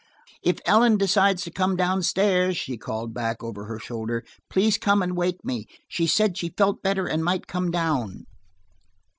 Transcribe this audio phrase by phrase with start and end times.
[0.41, 5.03] "If Ellen decides to come down stairs," she called back over her shoulder, "please come
[5.03, 5.67] and wake me.
[5.87, 8.25] She said she felt better and might come down."